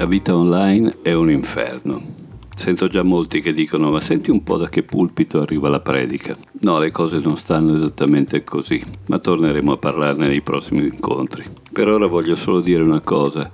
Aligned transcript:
La 0.00 0.06
vita 0.06 0.34
online 0.34 0.96
è 1.02 1.12
un 1.12 1.30
inferno. 1.30 2.02
Sento 2.56 2.88
già 2.88 3.02
molti 3.02 3.42
che 3.42 3.52
dicono 3.52 3.90
ma 3.90 4.00
senti 4.00 4.30
un 4.30 4.42
po' 4.42 4.56
da 4.56 4.68
che 4.68 4.82
pulpito 4.82 5.40
arriva 5.40 5.68
la 5.68 5.80
predica. 5.80 6.34
No, 6.60 6.78
le 6.78 6.90
cose 6.90 7.18
non 7.18 7.36
stanno 7.36 7.74
esattamente 7.76 8.42
così, 8.42 8.82
ma 9.08 9.18
torneremo 9.18 9.72
a 9.72 9.76
parlarne 9.76 10.26
nei 10.26 10.40
prossimi 10.40 10.84
incontri. 10.84 11.44
Per 11.70 11.88
ora 11.88 12.06
voglio 12.06 12.36
solo 12.36 12.60
dire 12.60 12.82
una 12.82 13.00
cosa. 13.00 13.50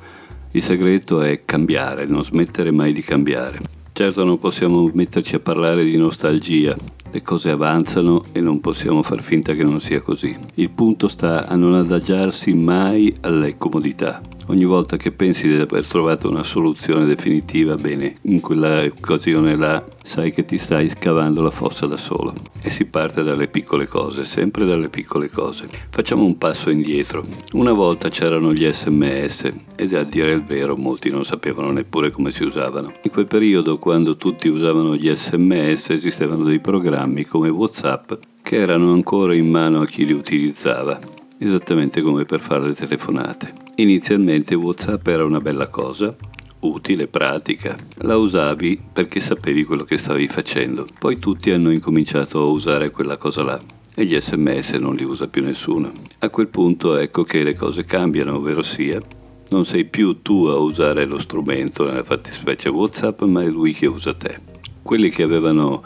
Il 0.52 0.62
segreto 0.62 1.20
è 1.20 1.44
cambiare, 1.44 2.06
non 2.06 2.22
smettere 2.22 2.70
mai 2.70 2.92
di 2.92 3.02
cambiare. 3.02 3.75
Certo 3.96 4.24
non 4.24 4.38
possiamo 4.38 4.90
metterci 4.92 5.36
a 5.36 5.40
parlare 5.40 5.82
di 5.82 5.96
nostalgia, 5.96 6.76
le 7.10 7.22
cose 7.22 7.48
avanzano 7.48 8.24
e 8.32 8.42
non 8.42 8.60
possiamo 8.60 9.02
far 9.02 9.22
finta 9.22 9.54
che 9.54 9.62
non 9.62 9.80
sia 9.80 10.02
così. 10.02 10.36
Il 10.56 10.68
punto 10.68 11.08
sta 11.08 11.46
a 11.46 11.56
non 11.56 11.72
adagiarsi 11.72 12.52
mai 12.52 13.16
alle 13.22 13.56
comodità. 13.56 14.20
Ogni 14.48 14.64
volta 14.64 14.96
che 14.96 15.10
pensi 15.10 15.48
di 15.48 15.56
aver 15.56 15.88
trovato 15.88 16.30
una 16.30 16.44
soluzione 16.44 17.04
definitiva, 17.04 17.74
bene, 17.74 18.14
in 18.22 18.40
quella 18.40 18.84
occasione 18.84 19.56
là 19.56 19.84
sai 20.04 20.30
che 20.30 20.44
ti 20.44 20.56
stai 20.56 20.88
scavando 20.88 21.42
la 21.42 21.50
fossa 21.50 21.86
da 21.86 21.96
solo. 21.96 22.32
E 22.62 22.70
si 22.70 22.84
parte 22.84 23.24
dalle 23.24 23.48
piccole 23.48 23.88
cose, 23.88 24.24
sempre 24.24 24.64
dalle 24.64 24.88
piccole 24.88 25.28
cose. 25.28 25.66
Facciamo 25.90 26.24
un 26.24 26.38
passo 26.38 26.70
indietro. 26.70 27.26
Una 27.54 27.72
volta 27.72 28.08
c'erano 28.08 28.52
gli 28.52 28.70
sms 28.70 29.52
ed 29.74 29.92
a 29.94 30.04
dire 30.04 30.30
il 30.30 30.44
vero 30.44 30.76
molti 30.76 31.10
non 31.10 31.24
sapevano 31.24 31.72
neppure 31.72 32.12
come 32.12 32.30
si 32.30 32.44
usavano. 32.44 32.92
In 33.02 33.10
quel 33.10 33.26
periodo, 33.26 33.78
quando 33.78 34.16
tutti 34.16 34.46
usavano 34.46 34.94
gli 34.94 35.12
sms, 35.12 35.90
esistevano 35.90 36.44
dei 36.44 36.60
programmi 36.60 37.24
come 37.24 37.48
WhatsApp 37.48 38.12
che 38.42 38.58
erano 38.58 38.92
ancora 38.92 39.34
in 39.34 39.50
mano 39.50 39.80
a 39.80 39.86
chi 39.86 40.06
li 40.06 40.12
utilizzava 40.12 41.15
esattamente 41.38 42.00
come 42.00 42.24
per 42.24 42.40
fare 42.40 42.66
le 42.66 42.74
telefonate. 42.74 43.52
Inizialmente 43.76 44.54
WhatsApp 44.54 45.06
era 45.06 45.24
una 45.24 45.40
bella 45.40 45.68
cosa, 45.68 46.14
utile, 46.60 47.06
pratica. 47.06 47.76
La 47.98 48.16
usavi 48.16 48.80
perché 48.92 49.20
sapevi 49.20 49.64
quello 49.64 49.84
che 49.84 49.98
stavi 49.98 50.28
facendo. 50.28 50.86
Poi 50.98 51.18
tutti 51.18 51.50
hanno 51.50 51.70
incominciato 51.70 52.40
a 52.40 52.46
usare 52.46 52.90
quella 52.90 53.16
cosa 53.16 53.42
là 53.42 53.58
e 53.98 54.04
gli 54.04 54.18
sms 54.20 54.72
non 54.72 54.94
li 54.94 55.04
usa 55.04 55.26
più 55.26 55.42
nessuno. 55.42 55.90
A 56.18 56.28
quel 56.28 56.48
punto 56.48 56.96
ecco 56.96 57.24
che 57.24 57.42
le 57.42 57.54
cose 57.54 57.84
cambiano, 57.84 58.36
ovvero 58.36 58.62
sia, 58.62 59.00
non 59.48 59.64
sei 59.64 59.84
più 59.84 60.22
tu 60.22 60.46
a 60.46 60.56
usare 60.56 61.06
lo 61.06 61.18
strumento, 61.18 61.86
nella 61.86 62.04
fattispecie 62.04 62.68
WhatsApp, 62.68 63.22
ma 63.22 63.42
è 63.42 63.48
lui 63.48 63.72
che 63.72 63.86
usa 63.86 64.12
te. 64.12 64.38
Quelli 64.82 65.08
che 65.08 65.22
avevano 65.22 65.82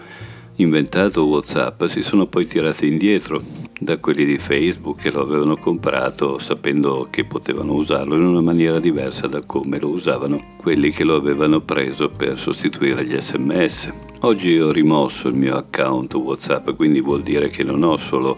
inventato 0.60 1.24
WhatsApp 1.24 1.84
si 1.84 2.02
sono 2.02 2.26
poi 2.26 2.46
tirati 2.46 2.86
indietro 2.86 3.42
da 3.78 3.98
quelli 3.98 4.24
di 4.24 4.38
Facebook 4.38 5.00
che 5.00 5.10
lo 5.10 5.22
avevano 5.22 5.56
comprato 5.56 6.38
sapendo 6.38 7.08
che 7.10 7.24
potevano 7.24 7.72
usarlo 7.72 8.14
in 8.14 8.24
una 8.24 8.40
maniera 8.40 8.78
diversa 8.78 9.26
da 9.26 9.42
come 9.42 9.78
lo 9.78 9.88
usavano 9.88 10.36
quelli 10.58 10.90
che 10.90 11.04
lo 11.04 11.16
avevano 11.16 11.60
preso 11.60 12.10
per 12.10 12.38
sostituire 12.38 13.04
gli 13.04 13.18
sms. 13.18 13.92
Oggi 14.20 14.58
ho 14.58 14.70
rimosso 14.70 15.28
il 15.28 15.34
mio 15.34 15.56
account 15.56 16.12
WhatsApp, 16.14 16.70
quindi 16.72 17.00
vuol 17.00 17.22
dire 17.22 17.48
che 17.48 17.62
non 17.62 17.82
ho 17.82 17.96
solo 17.96 18.36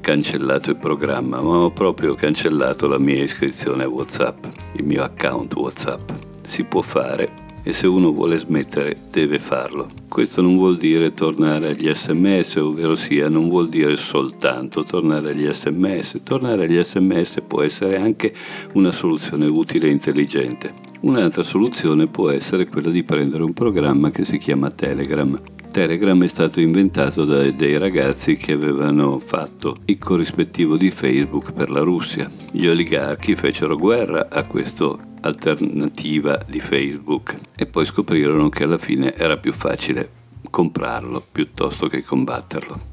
cancellato 0.00 0.70
il 0.70 0.76
programma, 0.76 1.40
ma 1.40 1.56
ho 1.56 1.70
proprio 1.70 2.14
cancellato 2.14 2.86
la 2.86 2.98
mia 2.98 3.22
iscrizione 3.22 3.82
a 3.82 3.88
WhatsApp, 3.88 4.44
il 4.76 4.84
mio 4.84 5.02
account 5.02 5.54
WhatsApp. 5.56 6.10
Si 6.46 6.62
può 6.62 6.82
fare 6.82 7.43
e 7.66 7.72
se 7.72 7.86
uno 7.86 8.12
vuole 8.12 8.38
smettere 8.38 8.98
deve 9.10 9.38
farlo. 9.38 9.88
Questo 10.06 10.42
non 10.42 10.54
vuol 10.54 10.76
dire 10.76 11.14
tornare 11.14 11.70
agli 11.70 11.92
sms, 11.92 12.56
ovvero 12.56 12.94
sia 12.94 13.28
non 13.28 13.48
vuol 13.48 13.68
dire 13.70 13.96
soltanto 13.96 14.84
tornare 14.84 15.30
agli 15.30 15.50
sms. 15.50 16.20
Tornare 16.22 16.64
agli 16.64 16.80
sms 16.80 17.42
può 17.48 17.62
essere 17.62 17.96
anche 17.96 18.32
una 18.74 18.92
soluzione 18.92 19.46
utile 19.46 19.88
e 19.88 19.92
intelligente. 19.92 20.72
Un'altra 21.00 21.42
soluzione 21.42 22.06
può 22.06 22.30
essere 22.30 22.66
quella 22.66 22.90
di 22.90 23.02
prendere 23.02 23.42
un 23.42 23.54
programma 23.54 24.10
che 24.10 24.24
si 24.24 24.36
chiama 24.38 24.70
Telegram. 24.70 25.36
Telegram 25.70 26.22
è 26.22 26.28
stato 26.28 26.60
inventato 26.60 27.24
da 27.24 27.50
dei 27.50 27.78
ragazzi 27.78 28.36
che 28.36 28.52
avevano 28.52 29.18
fatto 29.18 29.74
il 29.86 29.98
corrispettivo 29.98 30.76
di 30.76 30.90
Facebook 30.90 31.52
per 31.52 31.70
la 31.70 31.80
Russia. 31.80 32.30
Gli 32.52 32.66
oligarchi 32.66 33.34
fecero 33.34 33.76
guerra 33.76 34.28
a 34.30 34.44
questo 34.44 35.12
alternativa 35.24 36.44
di 36.46 36.60
Facebook 36.60 37.34
e 37.56 37.66
poi 37.66 37.86
scoprirono 37.86 38.50
che 38.50 38.64
alla 38.64 38.78
fine 38.78 39.14
era 39.14 39.38
più 39.38 39.52
facile 39.52 40.22
comprarlo 40.50 41.24
piuttosto 41.32 41.88
che 41.88 42.04
combatterlo. 42.04 42.92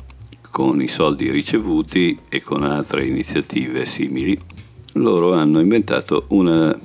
Con 0.50 0.82
i 0.82 0.88
soldi 0.88 1.30
ricevuti 1.30 2.18
e 2.30 2.42
con 2.42 2.64
altre 2.64 3.06
iniziative 3.06 3.86
simili, 3.86 4.38
loro 4.94 5.34
hanno 5.34 5.60
inventato 5.60 6.26
una, 6.30 6.78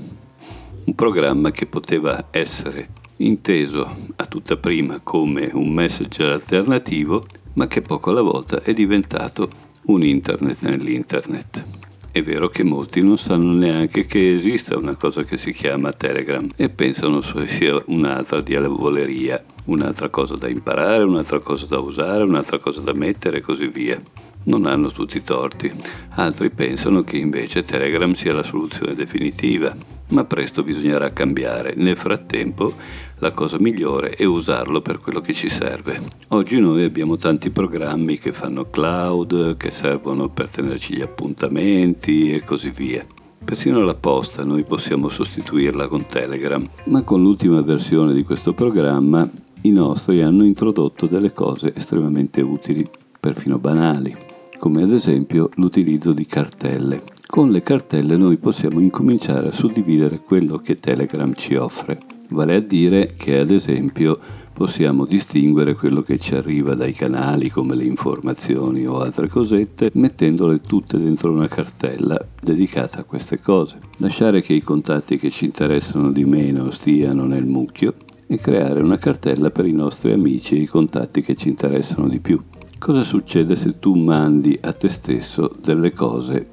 un 0.84 0.94
programma 0.94 1.50
che 1.50 1.66
poteva 1.66 2.26
essere 2.30 2.88
inteso 3.18 3.96
a 4.16 4.26
tutta 4.26 4.56
prima 4.56 5.00
come 5.02 5.50
un 5.52 5.72
messenger 5.72 6.30
alternativo, 6.30 7.22
ma 7.54 7.66
che 7.66 7.80
poco 7.80 8.10
alla 8.10 8.22
volta 8.22 8.62
è 8.62 8.72
diventato 8.72 9.48
un 9.86 10.02
internet 10.02 10.62
nell'internet. 10.62 11.85
È 12.16 12.22
vero 12.22 12.48
che 12.48 12.64
molti 12.64 13.02
non 13.02 13.18
sanno 13.18 13.52
neanche 13.52 14.06
che 14.06 14.32
esista 14.32 14.78
una 14.78 14.96
cosa 14.96 15.22
che 15.22 15.36
si 15.36 15.52
chiama 15.52 15.92
Telegram 15.92 16.48
e 16.56 16.70
pensano 16.70 17.20
sia 17.20 17.82
un'altra 17.88 18.40
diavoleria, 18.40 19.44
un'altra 19.66 20.08
cosa 20.08 20.34
da 20.34 20.48
imparare, 20.48 21.04
un'altra 21.04 21.40
cosa 21.40 21.66
da 21.66 21.78
usare, 21.78 22.22
un'altra 22.22 22.58
cosa 22.58 22.80
da 22.80 22.94
mettere 22.94 23.36
e 23.36 23.40
così 23.42 23.66
via 23.66 24.00
non 24.44 24.64
hanno 24.64 24.90
tutti 24.92 25.18
i 25.18 25.22
torti. 25.22 25.70
Altri 26.14 26.48
pensano 26.48 27.02
che 27.02 27.18
invece 27.18 27.62
Telegram 27.62 28.12
sia 28.12 28.32
la 28.32 28.42
soluzione 28.42 28.94
definitiva, 28.94 29.76
ma 30.08 30.24
presto 30.24 30.62
bisognerà 30.62 31.12
cambiare. 31.12 31.74
Nel 31.76 31.98
frattempo 31.98 32.74
la 33.18 33.32
cosa 33.32 33.56
migliore 33.58 34.10
è 34.10 34.24
usarlo 34.24 34.80
per 34.80 34.98
quello 34.98 35.20
che 35.20 35.32
ci 35.32 35.48
serve. 35.48 35.98
Oggi 36.28 36.58
noi 36.58 36.84
abbiamo 36.84 37.16
tanti 37.16 37.50
programmi 37.50 38.18
che 38.18 38.32
fanno 38.32 38.68
cloud, 38.68 39.56
che 39.56 39.70
servono 39.70 40.28
per 40.28 40.50
tenerci 40.50 40.96
gli 40.96 41.02
appuntamenti 41.02 42.32
e 42.32 42.42
così 42.42 42.70
via. 42.70 43.04
Persino 43.44 43.82
la 43.82 43.94
posta 43.94 44.44
noi 44.44 44.64
possiamo 44.64 45.08
sostituirla 45.08 45.86
con 45.86 46.06
Telegram, 46.06 46.62
ma 46.84 47.02
con 47.02 47.22
l'ultima 47.22 47.60
versione 47.62 48.12
di 48.12 48.24
questo 48.24 48.52
programma 48.52 49.28
i 49.62 49.70
nostri 49.70 50.20
hanno 50.20 50.44
introdotto 50.44 51.06
delle 51.06 51.32
cose 51.32 51.72
estremamente 51.74 52.40
utili, 52.40 52.84
perfino 53.18 53.58
banali 53.58 54.16
come 54.58 54.82
ad 54.82 54.92
esempio 54.92 55.50
l'utilizzo 55.56 56.12
di 56.12 56.26
cartelle. 56.26 57.02
Con 57.26 57.50
le 57.50 57.62
cartelle 57.62 58.16
noi 58.16 58.36
possiamo 58.36 58.80
incominciare 58.80 59.48
a 59.48 59.52
suddividere 59.52 60.20
quello 60.20 60.58
che 60.58 60.76
Telegram 60.76 61.32
ci 61.34 61.54
offre, 61.56 61.98
vale 62.28 62.56
a 62.56 62.60
dire 62.60 63.14
che 63.16 63.38
ad 63.38 63.50
esempio 63.50 64.18
possiamo 64.56 65.04
distinguere 65.04 65.74
quello 65.74 66.00
che 66.00 66.18
ci 66.18 66.34
arriva 66.34 66.74
dai 66.74 66.94
canali 66.94 67.50
come 67.50 67.74
le 67.74 67.84
informazioni 67.84 68.86
o 68.86 69.00
altre 69.00 69.28
cosette 69.28 69.90
mettendole 69.92 70.62
tutte 70.62 70.98
dentro 70.98 71.30
una 71.30 71.46
cartella 71.46 72.18
dedicata 72.40 73.00
a 73.00 73.04
queste 73.04 73.38
cose. 73.38 73.78
Lasciare 73.98 74.40
che 74.40 74.54
i 74.54 74.62
contatti 74.62 75.18
che 75.18 75.28
ci 75.28 75.44
interessano 75.44 76.10
di 76.10 76.24
meno 76.24 76.70
stiano 76.70 77.26
nel 77.26 77.44
mucchio 77.44 77.96
e 78.26 78.38
creare 78.38 78.80
una 78.80 78.96
cartella 78.96 79.50
per 79.50 79.66
i 79.66 79.72
nostri 79.72 80.12
amici 80.12 80.56
e 80.56 80.60
i 80.60 80.66
contatti 80.66 81.20
che 81.20 81.36
ci 81.36 81.48
interessano 81.48 82.08
di 82.08 82.20
più. 82.20 82.40
Cosa 82.78 83.02
succede 83.02 83.56
se 83.56 83.78
tu 83.78 83.94
mandi 83.94 84.56
a 84.62 84.72
te 84.72 84.88
stesso 84.88 85.50
delle 85.62 85.92
cose 85.92 86.48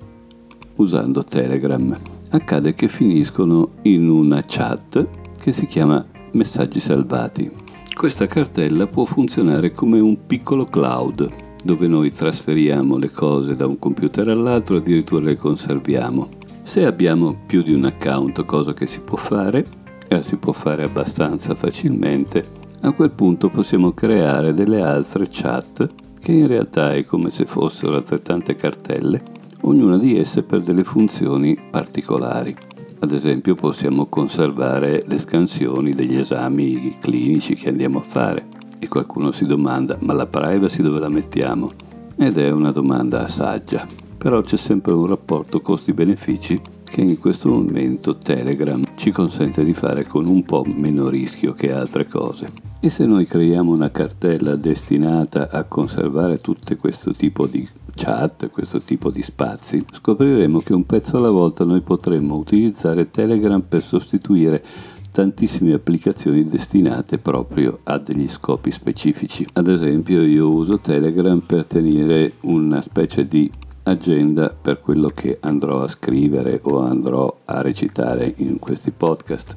usando 0.75 1.23
Telegram? 1.23 1.97
Accade 2.31 2.73
che 2.73 2.89
finiscono 2.89 3.75
in 3.83 4.09
una 4.09 4.43
chat 4.45 5.22
che 5.43 5.51
si 5.51 5.65
chiama 5.65 6.05
messaggi 6.31 6.79
salvati. 6.79 7.51
Questa 7.93 8.27
cartella 8.27 8.87
può 8.87 9.03
funzionare 9.03 9.73
come 9.73 9.99
un 9.99 10.25
piccolo 10.25 10.63
cloud 10.63 11.25
dove 11.61 11.85
noi 11.87 12.13
trasferiamo 12.13 12.95
le 12.95 13.11
cose 13.11 13.53
da 13.53 13.67
un 13.67 13.77
computer 13.77 14.29
all'altro 14.29 14.75
e 14.75 14.79
addirittura 14.79 15.25
le 15.25 15.35
conserviamo. 15.35 16.29
Se 16.63 16.85
abbiamo 16.85 17.43
più 17.45 17.61
di 17.61 17.73
un 17.73 17.83
account, 17.83 18.45
cosa 18.45 18.73
che 18.73 18.87
si 18.87 19.01
può 19.01 19.17
fare, 19.17 19.65
e 20.07 20.21
si 20.21 20.37
può 20.37 20.53
fare 20.53 20.83
abbastanza 20.83 21.55
facilmente, 21.55 22.45
a 22.83 22.93
quel 22.93 23.11
punto 23.11 23.49
possiamo 23.49 23.91
creare 23.91 24.53
delle 24.53 24.81
altre 24.81 25.27
chat 25.29 25.85
che 26.21 26.31
in 26.31 26.47
realtà 26.47 26.93
è 26.93 27.03
come 27.03 27.29
se 27.31 27.45
fossero 27.45 27.95
altrettante 27.95 28.55
cartelle, 28.55 29.21
ognuna 29.63 29.97
di 29.97 30.17
esse 30.17 30.41
per 30.41 30.63
delle 30.63 30.85
funzioni 30.85 31.57
particolari. 31.69 32.55
Ad 33.03 33.11
esempio 33.11 33.53
possiamo 33.53 34.05
conservare 34.05 35.03
le 35.05 35.19
scansioni 35.19 35.91
degli 35.91 36.15
esami 36.15 36.95
clinici 37.01 37.53
che 37.53 37.67
andiamo 37.67 37.99
a 37.99 38.01
fare 38.01 38.45
e 38.79 38.87
qualcuno 38.87 39.33
si 39.33 39.45
domanda 39.45 39.97
ma 39.99 40.13
la 40.13 40.25
privacy 40.25 40.81
dove 40.81 41.01
la 41.01 41.09
mettiamo? 41.09 41.69
Ed 42.15 42.37
è 42.37 42.49
una 42.49 42.71
domanda 42.71 43.27
saggia, 43.27 43.85
però 44.17 44.41
c'è 44.41 44.55
sempre 44.55 44.93
un 44.93 45.05
rapporto 45.05 45.59
costi-benefici 45.59 46.57
che 46.85 47.01
in 47.01 47.19
questo 47.19 47.49
momento 47.49 48.15
Telegram 48.15 48.81
ci 48.95 49.11
consente 49.11 49.65
di 49.65 49.73
fare 49.73 50.07
con 50.07 50.25
un 50.25 50.43
po' 50.45 50.63
meno 50.65 51.09
rischio 51.09 51.51
che 51.51 51.73
altre 51.73 52.07
cose. 52.07 52.45
E 52.79 52.89
se 52.89 53.05
noi 53.05 53.25
creiamo 53.25 53.73
una 53.73 53.91
cartella 53.91 54.55
destinata 54.55 55.49
a 55.51 55.65
conservare 55.65 56.37
tutto 56.37 56.73
questo 56.77 57.11
tipo 57.11 57.47
di 57.47 57.67
chat, 57.95 58.49
questo 58.49 58.79
tipo 58.79 59.09
di 59.09 59.21
spazi, 59.21 59.83
scopriremo 59.91 60.59
che 60.59 60.73
un 60.73 60.85
pezzo 60.85 61.17
alla 61.17 61.29
volta 61.29 61.63
noi 61.63 61.81
potremmo 61.81 62.35
utilizzare 62.35 63.09
Telegram 63.09 63.61
per 63.61 63.83
sostituire 63.83 64.63
tantissime 65.11 65.73
applicazioni 65.73 66.43
destinate 66.43 67.19
proprio 67.19 67.79
a 67.83 67.99
degli 67.99 68.27
scopi 68.27 68.71
specifici. 68.71 69.45
Ad 69.53 69.67
esempio 69.67 70.23
io 70.23 70.49
uso 70.49 70.79
Telegram 70.79 71.39
per 71.39 71.67
tenere 71.67 72.33
una 72.41 72.81
specie 72.81 73.25
di 73.25 73.49
agenda 73.83 74.49
per 74.59 74.81
quello 74.81 75.11
che 75.13 75.37
andrò 75.41 75.81
a 75.81 75.87
scrivere 75.87 76.59
o 76.63 76.79
andrò 76.79 77.41
a 77.45 77.61
recitare 77.61 78.33
in 78.37 78.57
questi 78.57 78.91
podcast, 78.91 79.55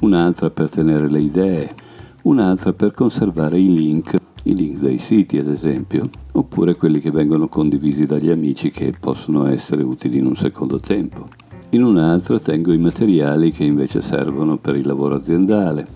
un'altra 0.00 0.50
per 0.50 0.70
tenere 0.70 1.08
le 1.08 1.20
idee, 1.20 1.70
un'altra 2.22 2.72
per 2.72 2.92
conservare 2.92 3.60
i 3.60 3.72
link, 3.72 4.16
i 4.46 4.54
link 4.54 4.78
dei 4.78 4.98
siti 4.98 5.38
ad 5.38 5.48
esempio, 5.48 6.08
oppure 6.32 6.76
quelli 6.76 7.00
che 7.00 7.10
vengono 7.10 7.48
condivisi 7.48 8.04
dagli 8.04 8.30
amici 8.30 8.70
che 8.70 8.94
possono 8.98 9.46
essere 9.46 9.82
utili 9.82 10.18
in 10.18 10.26
un 10.26 10.36
secondo 10.36 10.80
tempo. 10.80 11.26
In 11.70 11.82
un'altra 11.82 12.38
tengo 12.38 12.72
i 12.72 12.78
materiali 12.78 13.50
che 13.50 13.64
invece 13.64 14.00
servono 14.00 14.56
per 14.56 14.76
il 14.76 14.86
lavoro 14.86 15.16
aziendale 15.16 15.86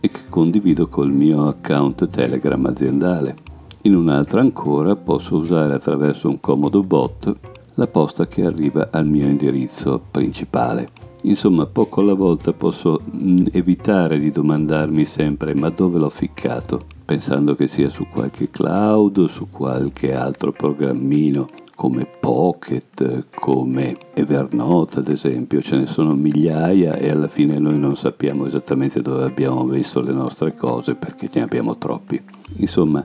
e 0.00 0.08
che 0.08 0.20
condivido 0.28 0.86
col 0.86 1.10
mio 1.10 1.46
account 1.46 2.06
Telegram 2.06 2.64
aziendale. 2.66 3.34
In 3.82 3.96
un'altra 3.96 4.40
ancora 4.40 4.94
posso 4.94 5.36
usare 5.36 5.74
attraverso 5.74 6.28
un 6.28 6.40
comodo 6.40 6.82
bot 6.82 7.36
la 7.74 7.86
posta 7.88 8.26
che 8.26 8.44
arriva 8.44 8.88
al 8.90 9.06
mio 9.06 9.26
indirizzo 9.26 10.00
principale. 10.10 10.88
Insomma, 11.22 11.66
poco 11.66 12.00
alla 12.00 12.14
volta 12.14 12.52
posso 12.52 13.00
mm, 13.14 13.46
evitare 13.50 14.18
di 14.18 14.30
domandarmi 14.30 15.04
sempre 15.04 15.54
ma 15.54 15.70
dove 15.70 15.98
l'ho 15.98 16.08
ficcato, 16.08 16.80
pensando 17.06 17.54
che 17.54 17.68
sia 17.68 17.88
su 17.88 18.08
qualche 18.08 18.50
cloud 18.50 19.24
su 19.26 19.48
qualche 19.48 20.12
altro 20.12 20.52
programmino 20.52 21.46
come 21.76 22.06
Pocket, 22.06 23.26
come 23.34 23.94
Evernote 24.14 25.00
ad 25.00 25.08
esempio, 25.08 25.60
ce 25.60 25.76
ne 25.76 25.86
sono 25.86 26.14
migliaia 26.14 26.94
e 26.94 27.10
alla 27.10 27.28
fine 27.28 27.58
noi 27.58 27.78
non 27.78 27.94
sappiamo 27.96 28.46
esattamente 28.46 29.02
dove 29.02 29.24
abbiamo 29.24 29.62
messo 29.62 30.00
le 30.00 30.12
nostre 30.12 30.54
cose 30.54 30.94
perché 30.94 31.28
ne 31.34 31.42
abbiamo 31.42 31.76
troppi. 31.76 32.20
Insomma, 32.56 33.04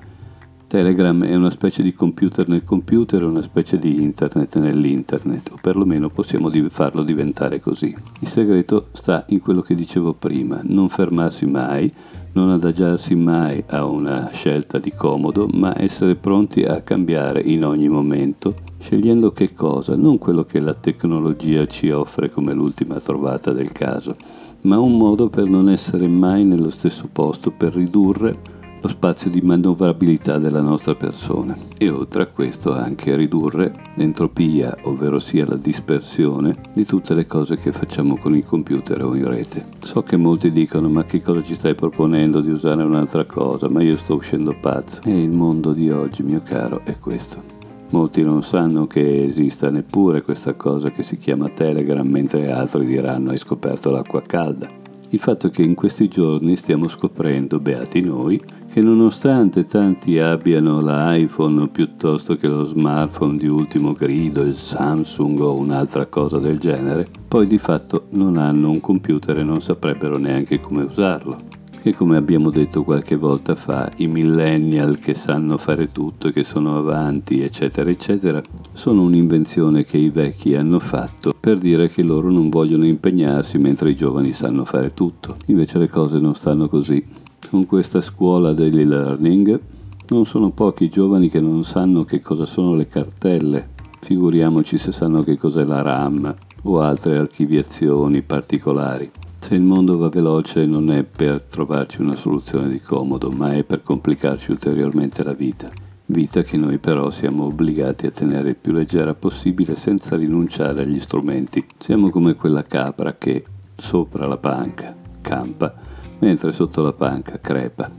Telegram 0.68 1.25
è 1.25 1.36
una 1.36 1.50
specie 1.50 1.83
di 1.83 1.94
computer 1.94 2.47
nel 2.47 2.63
computer, 2.63 3.21
una 3.24 3.42
specie 3.42 3.77
di 3.77 4.01
internet 4.01 4.57
nell'internet, 4.57 5.50
o 5.51 5.57
perlomeno 5.62 6.07
possiamo 6.07 6.50
farlo 6.69 7.04
diventare 7.04 7.59
così. 7.59 7.94
Il 8.21 8.27
segreto 8.30 8.88
sta 8.94 9.25
in 9.27 9.42
quello 9.42 9.59
che 9.59 9.75
dicevo 9.75 10.13
prima, 10.13 10.62
non 10.63 10.88
fermarsi 10.88 11.45
mai, 11.45 11.94
non 12.33 12.50
adagiarsi 12.50 13.16
mai 13.16 13.63
a 13.68 13.86
una 13.86 14.30
scelta 14.31 14.80
di 14.80 14.94
comodo, 14.94 15.48
ma 15.51 15.80
essere 15.80 16.16
pronti 16.16 16.63
a 16.63 16.81
cambiare 16.81 17.42
in 17.42 17.66
ogni 17.66 17.89
momento, 17.89 18.54
scegliendo 18.80 19.31
che 19.31 19.54
cosa, 19.54 19.95
non 19.95 20.18
quello 20.18 20.44
che 20.45 20.60
la 20.60 20.74
tecnologia 20.74 21.66
ci 21.68 21.89
offre 21.89 22.30
come 22.30 22.54
l'ultima 22.54 23.00
trovata 23.00 23.51
del 23.51 23.72
caso, 23.72 24.16
ma 24.62 24.80
un 24.80 24.98
modo 24.98 25.30
per 25.30 25.50
non 25.50 25.69
essere 25.69 26.07
mai 26.07 26.45
nello 26.45 26.69
stesso 26.69 27.10
posto, 27.12 27.51
per 27.51 27.74
ridurre 27.74 28.50
lo 28.81 28.88
spazio 28.88 29.30
di 29.30 29.42
manovrabilità 29.42 30.39
della 30.39 30.62
nostra 30.62 30.95
persona 30.95 31.56
e 31.78 31.89
oltre 31.89 32.24
a 32.24 32.28
questo 32.28 32.74
anche 32.74 33.16
ridurre 33.16 33.72
l'entropia, 33.95 34.75
ovvero 34.83 35.19
sia 35.19 35.45
la 35.45 35.56
dispersione 35.56 36.56
di 36.74 36.83
tutte 36.83 37.13
le 37.13 37.28
cose 37.28 37.57
che 37.57 37.72
facciamo 37.72 38.18
con 38.18 38.36
il 38.36 38.44
computer 38.44 39.04
o 39.04 39.16
in 39.16 39.28
rete. 39.28 39.68
So 39.83 40.01
che 40.01 40.18
molti 40.18 40.51
dicono 40.51 40.89
ma 40.89 41.06
che 41.06 41.22
cosa 41.22 41.44
ci 41.44 41.54
stai 41.54 41.75
proponendo 41.75 42.42
di 42.42 42.50
usare 42.50 42.81
un'altra 42.81 43.25
cosa, 43.25 43.69
ma 43.69 43.83
io 43.83 43.95
sto 43.98 44.16
uscendo 44.16 44.56
pazzo. 44.60 45.01
E 45.04 45.22
il 45.22 45.31
mondo 45.31 45.74
di 45.74 45.92
oggi, 45.92 46.24
mio 46.24 46.42
caro, 46.44 46.81
è 46.83 46.98
questo. 46.98 47.60
Molti 47.89 48.24
non 48.24 48.42
sanno 48.42 48.88
che 48.88 49.25
esista 49.25 49.69
neppure 49.69 50.24
questa 50.24 50.56
cosa 50.56 50.89
che 50.89 51.04
si 51.04 51.18
chiama 51.18 51.50
Telegram, 51.50 52.07
mentre 52.07 52.51
altri 52.51 52.86
diranno 52.86 53.30
hai 53.30 53.38
scoperto 53.38 53.92
l'acqua 53.92 54.22
calda. 54.22 54.68
Il 55.10 55.19
fatto 55.19 55.48
è 55.48 55.50
che 55.50 55.62
in 55.62 55.75
questi 55.75 56.07
giorni 56.07 56.56
stiamo 56.56 56.88
scoprendo, 56.88 57.60
beati 57.60 58.00
noi, 58.00 58.39
che 58.71 58.79
nonostante 58.79 59.65
tanti 59.65 60.18
abbiano 60.18 60.79
l'iPhone 60.79 61.68
piuttosto 61.68 62.38
che 62.38 62.47
lo 62.47 62.63
smartphone 62.63 63.38
di 63.38 63.47
ultimo 63.47 63.91
grido, 63.91 64.44
il 64.44 64.56
Samsung 64.56 65.38
o 65.41 65.56
un'altra 65.56 66.06
cosa 66.06 66.39
del 66.39 66.57
genere, 66.57 67.06
poi 67.27 67.47
di 67.47 67.57
fatto 67.57 68.06
non 68.12 68.38
hanno 68.38 68.69
un 68.69 68.79
computer 68.79 69.39
e 69.39 69.44
non 69.44 69.59
saprebbero 69.59 70.18
neanche 70.18 70.62
come 70.62 70.83
usarlo. 70.83 71.35
Che 71.81 71.95
come 71.95 72.15
abbiamo 72.15 72.50
detto 72.50 72.83
qualche 72.83 73.18
volta 73.18 73.56
fa, 73.56 73.91
i 73.97 74.07
millennial 74.07 75.00
che 75.00 75.15
sanno 75.15 75.57
fare 75.57 75.88
tutto 75.88 76.29
e 76.29 76.31
che 76.31 76.45
sono 76.45 76.77
avanti, 76.77 77.41
eccetera, 77.41 77.89
eccetera, 77.89 78.41
sono 78.71 79.01
un'invenzione 79.01 79.83
che 79.83 79.97
i 79.97 80.12
vecchi 80.12 80.56
hanno 80.56 80.79
fatto 80.79 81.33
per 81.38 81.57
dire 81.57 81.89
che 81.89 82.03
loro 82.03 82.29
non 82.29 82.50
vogliono 82.50 82.85
impegnarsi 82.85 83.57
mentre 83.57 83.89
i 83.89 83.95
giovani 83.95 84.31
sanno 84.31 84.63
fare 84.63 84.94
tutto. 84.94 85.35
Invece 85.47 85.77
le 85.77 85.89
cose 85.89 86.19
non 86.19 86.35
stanno 86.35 86.69
così 86.69 87.03
con 87.51 87.65
questa 87.65 88.00
scuola 88.00 88.53
dell'e-learning. 88.53 89.59
Non 90.07 90.24
sono 90.24 90.51
pochi 90.51 90.86
i 90.86 90.89
giovani 90.89 91.30
che 91.30 91.42
non 91.42 91.65
sanno 91.65 92.06
che 92.06 92.21
cosa 92.21 92.45
sono 92.45 92.75
le 92.75 92.88
cartelle, 92.88 93.71
figuriamoci 94.00 94.77
se 94.77 94.94
sanno 94.94 95.21
che 95.24 95.38
cos'è 95.38 95.65
la 95.65 95.81
RAM 95.81 96.33
o 96.63 96.80
altre 96.80 97.18
archiviazioni 97.18 98.21
particolari. 98.21 99.12
Se 99.38 99.56
il 99.56 99.63
mondo 99.63 99.98
va 99.98 100.07
veloce 100.07 100.65
non 100.65 100.92
è 100.92 101.03
per 101.03 101.44
trovarci 101.44 102.00
una 102.00 102.15
soluzione 102.15 102.69
di 102.69 102.80
comodo, 102.80 103.30
ma 103.31 103.54
è 103.54 103.65
per 103.65 103.83
complicarci 103.83 104.51
ulteriormente 104.51 105.21
la 105.21 105.33
vita. 105.33 105.69
Vita 106.06 106.44
che 106.44 106.56
noi 106.56 106.77
però 106.77 107.09
siamo 107.09 107.45
obbligati 107.45 108.06
a 108.06 108.12
tenere 108.12 108.50
il 108.50 108.56
più 108.56 108.71
leggera 108.71 109.13
possibile 109.13 109.75
senza 109.75 110.15
rinunciare 110.15 110.83
agli 110.83 111.01
strumenti. 111.01 111.65
Siamo 111.77 112.09
come 112.12 112.36
quella 112.36 112.63
capra 112.63 113.15
che, 113.15 113.44
sopra 113.75 114.25
la 114.25 114.38
panca, 114.38 114.95
campa 115.19 115.89
mentre 116.21 116.51
sotto 116.51 116.81
la 116.81 116.94
panca 116.94 117.39
crepa. 117.39 117.89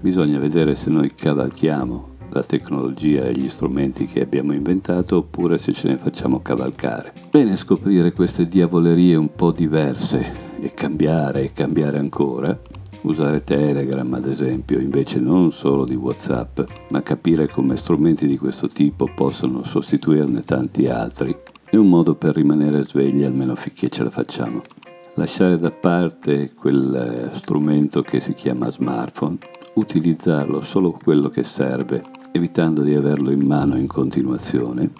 Bisogna 0.00 0.38
vedere 0.38 0.74
se 0.74 0.88
noi 0.88 1.12
cavalchiamo 1.14 2.08
la 2.30 2.42
tecnologia 2.42 3.24
e 3.24 3.32
gli 3.32 3.48
strumenti 3.50 4.06
che 4.06 4.22
abbiamo 4.22 4.52
inventato 4.52 5.16
oppure 5.16 5.58
se 5.58 5.72
ce 5.72 5.88
ne 5.88 5.98
facciamo 5.98 6.40
cavalcare. 6.40 7.12
Bene 7.30 7.56
scoprire 7.56 8.12
queste 8.12 8.46
diavolerie 8.46 9.16
un 9.16 9.34
po' 9.34 9.50
diverse 9.50 10.48
e 10.60 10.72
cambiare 10.72 11.42
e 11.42 11.52
cambiare 11.52 11.98
ancora. 11.98 12.58
Usare 13.02 13.42
Telegram 13.42 14.12
ad 14.14 14.26
esempio 14.26 14.78
invece 14.78 15.18
non 15.18 15.50
solo 15.52 15.84
di 15.84 15.94
Whatsapp, 15.94 16.60
ma 16.90 17.02
capire 17.02 17.48
come 17.48 17.76
strumenti 17.76 18.26
di 18.26 18.36
questo 18.36 18.68
tipo 18.68 19.10
possono 19.14 19.62
sostituirne 19.62 20.42
tanti 20.42 20.86
altri 20.86 21.34
è 21.70 21.76
un 21.76 21.88
modo 21.88 22.16
per 22.16 22.34
rimanere 22.34 22.82
svegli 22.82 23.22
almeno 23.22 23.54
finché 23.54 23.88
ce 23.88 24.02
la 24.02 24.10
facciamo 24.10 24.60
lasciare 25.20 25.58
da 25.58 25.70
parte 25.70 26.54
quel 26.54 27.28
eh, 27.28 27.34
strumento 27.34 28.00
che 28.00 28.20
si 28.20 28.32
chiama 28.32 28.70
smartphone, 28.70 29.36
utilizzarlo 29.74 30.62
solo 30.62 30.92
quello 30.92 31.28
che 31.28 31.44
serve, 31.44 32.02
evitando 32.32 32.80
di 32.80 32.94
averlo 32.94 33.30
in 33.30 33.46
mano 33.46 33.76
in 33.76 33.86
continuazione, 33.86 34.90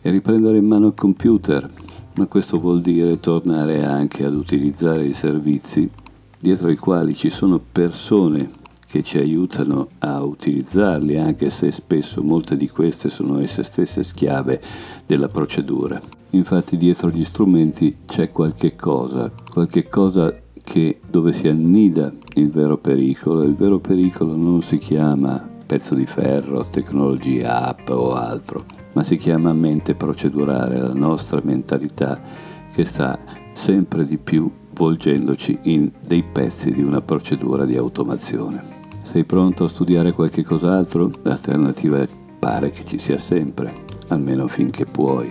e 0.00 0.10
riprendere 0.10 0.56
in 0.56 0.66
mano 0.66 0.86
il 0.86 0.94
computer, 0.94 1.68
ma 2.14 2.26
questo 2.26 2.58
vuol 2.58 2.80
dire 2.80 3.20
tornare 3.20 3.84
anche 3.84 4.24
ad 4.24 4.34
utilizzare 4.34 5.04
i 5.04 5.12
servizi 5.12 5.90
dietro 6.38 6.70
i 6.70 6.76
quali 6.78 7.14
ci 7.14 7.28
sono 7.28 7.60
persone 7.60 8.48
che 8.90 9.04
ci 9.04 9.18
aiutano 9.18 9.90
a 10.00 10.20
utilizzarli, 10.24 11.16
anche 11.16 11.48
se 11.48 11.70
spesso 11.70 12.24
molte 12.24 12.56
di 12.56 12.68
queste 12.68 13.08
sono 13.08 13.38
esse 13.38 13.62
stesse 13.62 14.02
schiave 14.02 14.60
della 15.06 15.28
procedura. 15.28 16.00
Infatti 16.30 16.76
dietro 16.76 17.08
gli 17.08 17.24
strumenti 17.24 17.98
c'è 18.04 18.32
qualche 18.32 18.74
cosa, 18.74 19.30
qualche 19.48 19.86
cosa 19.88 20.34
che 20.62 20.98
dove 21.08 21.32
si 21.32 21.46
annida 21.46 22.12
il 22.34 22.50
vero 22.50 22.78
pericolo. 22.78 23.44
Il 23.44 23.54
vero 23.54 23.78
pericolo 23.78 24.34
non 24.34 24.60
si 24.60 24.76
chiama 24.78 25.48
pezzo 25.66 25.94
di 25.94 26.06
ferro, 26.06 26.66
tecnologia, 26.68 27.62
app 27.68 27.90
o 27.90 28.14
altro, 28.14 28.64
ma 28.94 29.04
si 29.04 29.16
chiama 29.16 29.52
mente 29.52 29.94
procedurale, 29.94 30.80
la 30.80 30.94
nostra 30.94 31.40
mentalità 31.44 32.20
che 32.72 32.84
sta 32.84 33.18
sempre 33.52 34.04
di 34.04 34.18
più 34.18 34.50
volgendoci 34.72 35.58
in 35.62 35.92
dei 36.04 36.24
pezzi 36.24 36.72
di 36.72 36.82
una 36.82 37.00
procedura 37.00 37.64
di 37.64 37.76
automazione. 37.76 38.79
Sei 39.10 39.24
pronto 39.24 39.64
a 39.64 39.68
studiare 39.68 40.12
qualche 40.12 40.44
cos'altro? 40.44 41.10
L'alternativa 41.22 42.06
pare 42.38 42.70
che 42.70 42.84
ci 42.84 42.96
sia 42.96 43.18
sempre, 43.18 43.72
almeno 44.06 44.46
finché 44.46 44.84
puoi 44.84 45.28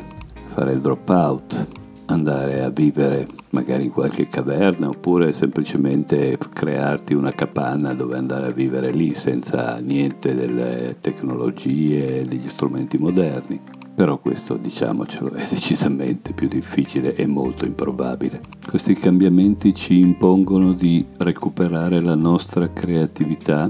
fare 0.47 0.73
il 0.73 0.81
drop 0.81 1.07
out, 1.07 1.65
andare 2.07 2.61
a 2.61 2.69
vivere 2.71 3.25
magari 3.51 3.85
in 3.85 3.91
qualche 3.91 4.27
caverna 4.27 4.89
oppure 4.89 5.31
semplicemente 5.31 6.37
crearti 6.37 7.13
una 7.13 7.31
capanna 7.31 7.93
dove 7.93 8.17
andare 8.17 8.47
a 8.47 8.51
vivere 8.51 8.91
lì 8.91 9.13
senza 9.13 9.77
niente 9.77 10.35
delle 10.35 10.97
tecnologie 10.99 12.25
degli 12.25 12.49
strumenti 12.49 12.97
moderni. 12.97 13.61
Però 13.99 14.17
questo, 14.17 14.55
diciamocelo, 14.55 15.33
è 15.33 15.45
decisamente 15.45 16.31
più 16.31 16.47
difficile 16.47 17.15
e 17.15 17.27
molto 17.27 17.65
improbabile. 17.65 18.39
Questi 18.65 18.93
cambiamenti 18.93 19.75
ci 19.75 19.99
impongono 19.99 20.71
di 20.71 21.05
recuperare 21.17 21.99
la 21.99 22.15
nostra 22.15 22.71
creatività 22.71 23.69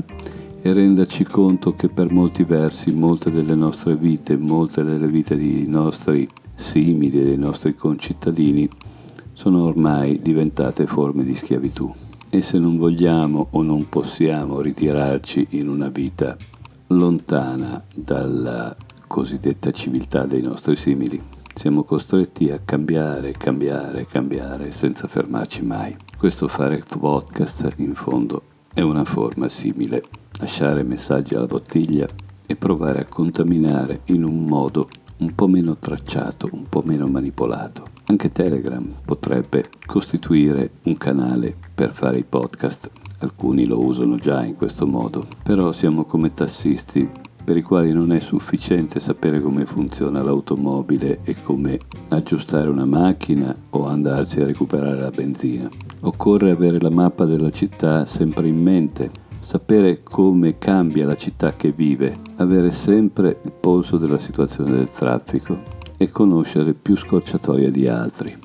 e 0.61 0.71
renderci 0.71 1.23
conto 1.23 1.73
che 1.73 1.89
per 1.89 2.11
molti 2.11 2.43
versi 2.43 2.91
molte 2.91 3.31
delle 3.31 3.55
nostre 3.55 3.95
vite, 3.95 4.37
molte 4.37 4.83
delle 4.83 5.07
vite 5.07 5.35
dei 5.35 5.65
nostri 5.65 6.27
simili, 6.53 7.23
dei 7.23 7.37
nostri 7.39 7.73
concittadini, 7.73 8.69
sono 9.33 9.63
ormai 9.63 10.19
diventate 10.21 10.85
forme 10.85 11.23
di 11.23 11.33
schiavitù. 11.33 11.91
E 12.29 12.43
se 12.43 12.59
non 12.59 12.77
vogliamo 12.77 13.47
o 13.49 13.63
non 13.63 13.89
possiamo 13.89 14.61
ritirarci 14.61 15.47
in 15.53 15.69
una 15.69 15.89
vita 15.89 16.37
lontana 16.89 17.83
dalla 17.95 18.75
cosiddetta 19.09 19.71
civiltà 19.71 20.27
dei 20.27 20.43
nostri 20.43 20.75
simili. 20.75 21.19
Siamo 21.55 21.83
costretti 21.83 22.51
a 22.51 22.61
cambiare, 22.63 23.31
cambiare, 23.31 24.05
cambiare 24.05 24.71
senza 24.71 25.07
fermarci 25.07 25.63
mai. 25.63 25.95
Questo 26.15 26.47
fare 26.47 26.83
podcast 26.87 27.73
in 27.77 27.95
fondo 27.95 28.43
è 28.71 28.81
una 28.81 29.03
forma 29.03 29.49
simile. 29.49 30.03
Lasciare 30.33 30.83
messaggi 30.83 31.33
alla 31.33 31.47
bottiglia 31.47 32.07
e 32.45 32.55
provare 32.55 32.99
a 32.99 33.05
contaminare 33.05 34.01
in 34.05 34.23
un 34.23 34.45
modo 34.45 34.87
un 35.17 35.33
po' 35.33 35.47
meno 35.47 35.75
tracciato, 35.77 36.47
un 36.51 36.69
po' 36.69 36.83
meno 36.85 37.07
manipolato. 37.07 37.85
Anche 38.05 38.29
Telegram 38.29 38.93
potrebbe 39.03 39.69
costituire 39.87 40.73
un 40.83 40.95
canale 40.97 41.55
per 41.73 41.93
fare 41.93 42.19
i 42.19 42.23
podcast. 42.23 42.91
Alcuni 43.21 43.65
lo 43.65 43.83
usano 43.83 44.17
già 44.17 44.45
in 44.45 44.55
questo 44.55 44.85
modo, 44.85 45.25
però 45.41 45.71
siamo 45.71 46.05
come 46.05 46.31
tassisti 46.31 47.09
per 47.49 47.57
i 47.57 47.63
quali 47.63 47.91
non 47.91 48.11
è 48.11 48.19
sufficiente 48.19 48.99
sapere 48.99 49.41
come 49.41 49.65
funziona 49.65 50.21
l'automobile 50.21 51.21
e 51.23 51.35
come 51.41 51.79
aggiustare 52.09 52.69
una 52.69 52.85
macchina 52.85 53.55
o 53.71 53.87
andarsi 53.87 54.39
a 54.39 54.45
recuperare 54.45 54.99
la 54.99 55.09
benzina. 55.09 55.67
Occorre 56.01 56.51
avere 56.51 56.79
la 56.79 56.91
mappa 56.91 57.25
della 57.25 57.49
città 57.49 58.05
sempre 58.05 58.47
in 58.47 58.61
mente, 58.61 59.09
sapere 59.39 60.03
come 60.03 60.59
cambia 60.59 61.07
la 61.07 61.15
città 61.15 61.55
che 61.55 61.71
vive, 61.71 62.17
avere 62.35 62.69
sempre 62.69 63.39
il 63.43 63.51
polso 63.59 63.97
della 63.97 64.19
situazione 64.19 64.69
del 64.69 64.91
traffico 64.91 65.57
e 65.97 66.11
conoscere 66.11 66.75
più 66.75 66.95
scorciatoie 66.95 67.71
di 67.71 67.87
altri. 67.87 68.37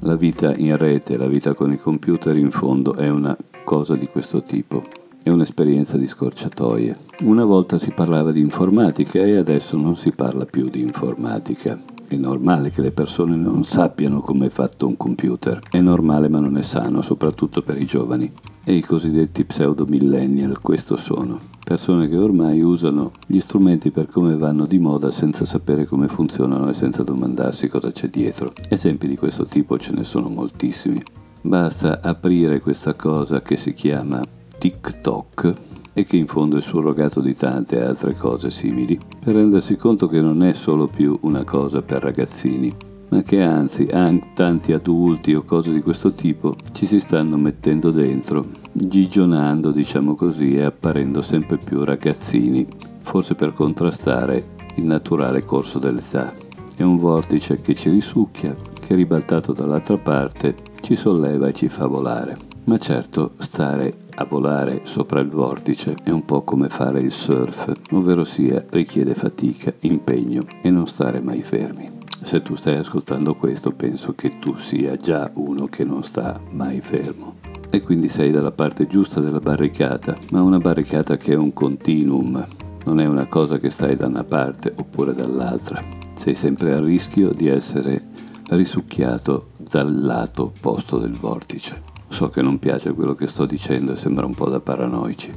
La 0.00 0.16
vita 0.16 0.54
in 0.54 0.76
rete, 0.76 1.16
la 1.16 1.28
vita 1.28 1.54
con 1.54 1.72
i 1.72 1.78
computer 1.78 2.36
in 2.36 2.50
fondo 2.50 2.94
è 2.94 3.08
una 3.08 3.34
cosa 3.64 3.96
di 3.96 4.06
questo 4.06 4.42
tipo 4.42 4.82
è 5.22 5.28
un'esperienza 5.28 5.96
di 5.96 6.06
scorciatoie. 6.06 6.96
Una 7.24 7.44
volta 7.44 7.78
si 7.78 7.90
parlava 7.90 8.32
di 8.32 8.40
informatica 8.40 9.20
e 9.20 9.36
adesso 9.36 9.76
non 9.76 9.96
si 9.96 10.12
parla 10.12 10.46
più 10.46 10.68
di 10.68 10.80
informatica. 10.80 11.78
È 12.08 12.16
normale 12.16 12.70
che 12.70 12.80
le 12.80 12.90
persone 12.90 13.36
non 13.36 13.62
sappiano 13.62 14.20
come 14.20 14.46
è 14.46 14.50
fatto 14.50 14.86
un 14.86 14.96
computer. 14.96 15.60
È 15.70 15.80
normale 15.80 16.28
ma 16.28 16.40
non 16.40 16.56
è 16.56 16.62
sano, 16.62 17.02
soprattutto 17.02 17.62
per 17.62 17.80
i 17.80 17.86
giovani. 17.86 18.32
E 18.64 18.74
i 18.74 18.82
cosiddetti 18.82 19.44
pseudo 19.44 19.86
millennial 19.86 20.60
questo 20.60 20.96
sono. 20.96 21.38
Persone 21.62 22.08
che 22.08 22.16
ormai 22.16 22.62
usano 22.62 23.12
gli 23.26 23.38
strumenti 23.38 23.90
per 23.90 24.08
come 24.08 24.36
vanno 24.36 24.66
di 24.66 24.78
moda 24.78 25.10
senza 25.10 25.44
sapere 25.44 25.84
come 25.84 26.08
funzionano 26.08 26.68
e 26.68 26.72
senza 26.74 27.04
domandarsi 27.04 27.68
cosa 27.68 27.92
c'è 27.92 28.08
dietro. 28.08 28.52
Esempi 28.68 29.06
di 29.06 29.16
questo 29.16 29.44
tipo 29.44 29.78
ce 29.78 29.92
ne 29.92 30.02
sono 30.02 30.28
moltissimi. 30.28 31.00
Basta 31.42 32.00
aprire 32.02 32.60
questa 32.60 32.94
cosa 32.94 33.40
che 33.40 33.56
si 33.56 33.72
chiama 33.72 34.20
TikTok 34.60 35.54
e 35.94 36.04
che 36.04 36.18
in 36.18 36.26
fondo 36.26 36.58
è 36.58 36.60
surrogato 36.60 37.22
di 37.22 37.34
tante 37.34 37.82
altre 37.82 38.14
cose 38.14 38.50
simili, 38.50 38.98
per 39.18 39.34
rendersi 39.34 39.76
conto 39.76 40.06
che 40.06 40.20
non 40.20 40.42
è 40.42 40.52
solo 40.52 40.86
più 40.86 41.18
una 41.22 41.44
cosa 41.44 41.80
per 41.80 42.02
ragazzini, 42.02 42.70
ma 43.08 43.22
che 43.22 43.42
anzi 43.42 43.88
anche 43.90 44.28
tanti 44.34 44.74
adulti 44.74 45.32
o 45.32 45.44
cose 45.44 45.72
di 45.72 45.80
questo 45.80 46.12
tipo 46.12 46.54
ci 46.72 46.84
si 46.84 47.00
stanno 47.00 47.38
mettendo 47.38 47.90
dentro, 47.90 48.48
gigionando 48.70 49.72
diciamo 49.72 50.14
così 50.14 50.52
e 50.52 50.62
apparendo 50.62 51.22
sempre 51.22 51.56
più 51.56 51.82
ragazzini, 51.82 52.66
forse 52.98 53.34
per 53.34 53.54
contrastare 53.54 54.58
il 54.74 54.84
naturale 54.84 55.42
corso 55.42 55.78
dell'età. 55.78 56.34
È 56.76 56.82
un 56.82 56.98
vortice 56.98 57.62
che 57.62 57.74
ci 57.74 57.88
risucchia, 57.88 58.54
che 58.78 58.94
ribaltato 58.94 59.54
dall'altra 59.54 59.96
parte 59.96 60.54
ci 60.82 60.96
solleva 60.96 61.48
e 61.48 61.54
ci 61.54 61.70
fa 61.70 61.86
volare. 61.86 62.36
Ma 62.64 62.76
certo, 62.78 63.32
stare 63.38 64.08
a 64.20 64.24
volare 64.24 64.82
sopra 64.82 65.20
il 65.20 65.30
vortice 65.30 65.96
è 66.04 66.10
un 66.10 66.26
po' 66.26 66.42
come 66.42 66.68
fare 66.68 67.00
il 67.00 67.10
surf, 67.10 67.72
ovvero 67.92 68.24
sia 68.24 68.62
richiede 68.68 69.14
fatica, 69.14 69.72
impegno 69.80 70.42
e 70.60 70.70
non 70.70 70.86
stare 70.86 71.20
mai 71.20 71.42
fermi. 71.42 71.90
Se 72.22 72.42
tu 72.42 72.54
stai 72.54 72.76
ascoltando 72.76 73.34
questo, 73.34 73.72
penso 73.72 74.14
che 74.14 74.38
tu 74.38 74.56
sia 74.56 74.96
già 74.96 75.30
uno 75.34 75.68
che 75.68 75.84
non 75.84 76.02
sta 76.02 76.38
mai 76.50 76.82
fermo. 76.82 77.36
E 77.70 77.80
quindi 77.80 78.10
sei 78.10 78.30
dalla 78.30 78.50
parte 78.50 78.86
giusta 78.86 79.20
della 79.20 79.40
barricata, 79.40 80.14
ma 80.32 80.42
una 80.42 80.58
barricata 80.58 81.16
che 81.16 81.32
è 81.32 81.36
un 81.36 81.54
continuum, 81.54 82.46
non 82.84 83.00
è 83.00 83.06
una 83.06 83.26
cosa 83.26 83.58
che 83.58 83.70
stai 83.70 83.96
da 83.96 84.06
una 84.06 84.24
parte 84.24 84.70
oppure 84.76 85.14
dall'altra. 85.14 85.82
Sei 86.14 86.34
sempre 86.34 86.74
a 86.74 86.80
rischio 86.80 87.32
di 87.32 87.48
essere 87.48 88.02
risucchiato 88.50 89.52
dal 89.56 89.98
lato 89.98 90.42
opposto 90.42 90.98
del 90.98 91.16
vortice. 91.16 91.89
So 92.10 92.28
che 92.28 92.42
non 92.42 92.58
piace 92.58 92.92
quello 92.92 93.14
che 93.14 93.26
sto 93.28 93.46
dicendo 93.46 93.92
e 93.92 93.96
sembra 93.96 94.26
un 94.26 94.34
po' 94.34 94.50
da 94.50 94.60
paranoici. 94.60 95.32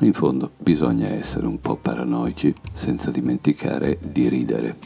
In 0.00 0.12
fondo 0.12 0.50
bisogna 0.56 1.08
essere 1.08 1.46
un 1.46 1.60
po' 1.60 1.76
paranoici 1.76 2.52
senza 2.72 3.12
dimenticare 3.12 3.98
di 4.00 4.28
ridere 4.28 4.76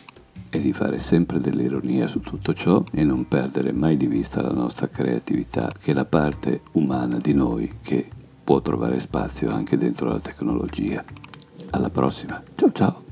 e 0.50 0.59
di 0.59 0.73
fare 0.73 0.99
sempre 0.99 1.40
dell'ironia 1.40 2.07
su 2.07 2.21
tutto 2.21 2.52
ciò 2.52 2.83
e 2.92 3.04
non 3.04 3.28
perdere 3.28 3.73
mai 3.73 3.97
di 3.97 4.07
vista 4.07 4.42
la 4.42 4.52
nostra 4.52 4.88
creatività, 4.88 5.71
che 5.80 5.92
è 5.92 5.95
la 5.95 6.04
parte 6.04 6.62
umana 6.73 7.18
di 7.18 7.33
noi 7.33 7.76
che 7.83 8.07
può 8.45 8.61
trovare 8.61 8.99
spazio 8.99 9.50
anche 9.50 9.78
dentro 9.78 10.09
la 10.11 10.21
tecnologia. 10.21 11.02
Alla 11.71 11.90
prossima. 11.90 12.42
Ciao 12.54 12.73
ciao. 12.73 13.07